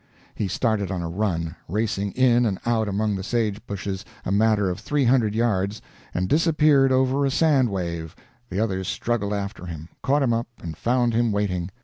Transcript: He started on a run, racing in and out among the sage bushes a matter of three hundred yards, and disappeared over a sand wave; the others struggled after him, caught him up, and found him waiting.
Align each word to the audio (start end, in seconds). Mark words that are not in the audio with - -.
He 0.33 0.47
started 0.47 0.89
on 0.89 1.03
a 1.03 1.09
run, 1.09 1.55
racing 1.67 2.13
in 2.13 2.43
and 2.47 2.57
out 2.65 2.87
among 2.87 3.15
the 3.15 3.21
sage 3.23 3.63
bushes 3.67 4.03
a 4.25 4.31
matter 4.31 4.67
of 4.67 4.79
three 4.79 5.05
hundred 5.05 5.35
yards, 5.35 5.79
and 6.11 6.27
disappeared 6.27 6.91
over 6.91 7.23
a 7.23 7.29
sand 7.29 7.69
wave; 7.69 8.15
the 8.49 8.59
others 8.59 8.87
struggled 8.87 9.31
after 9.33 9.67
him, 9.67 9.89
caught 10.01 10.23
him 10.23 10.33
up, 10.33 10.47
and 10.59 10.75
found 10.75 11.13
him 11.13 11.31
waiting. 11.31 11.69